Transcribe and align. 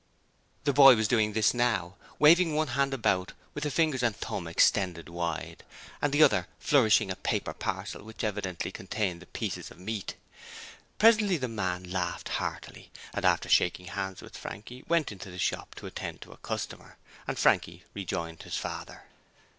The 0.63 0.73
boy 0.73 0.95
was 0.95 1.07
doing 1.07 1.33
this 1.33 1.53
now, 1.53 1.93
waving 2.17 2.55
one 2.55 2.69
hand 2.69 2.91
about 2.91 3.33
with 3.53 3.65
the 3.65 3.69
fingers 3.69 4.01
and 4.01 4.15
thumb 4.15 4.47
extended 4.47 5.09
wide, 5.09 5.63
and 6.01 6.11
with 6.11 6.13
the 6.13 6.23
other 6.23 6.47
flourishing 6.57 7.11
a 7.11 7.15
paper 7.15 7.53
parcel 7.53 8.01
which 8.03 8.23
evidently 8.23 8.71
contained 8.71 9.21
the 9.21 9.27
pieces 9.27 9.69
of 9.69 9.77
meat. 9.77 10.15
Presently 10.97 11.37
the 11.37 11.47
man 11.47 11.83
laughed 11.91 12.29
heartily 12.29 12.89
and 13.13 13.23
after 13.25 13.47
shaking 13.47 13.89
hands 13.89 14.23
with 14.23 14.35
Frankie 14.35 14.83
went 14.87 15.11
into 15.11 15.29
the 15.29 15.37
shop 15.37 15.75
to 15.75 15.85
attend 15.85 16.21
to 16.21 16.31
a 16.31 16.37
customer, 16.37 16.97
and 17.27 17.37
Frankie 17.37 17.83
rejoined 17.93 18.41
his 18.41 18.57
father. 18.57 19.03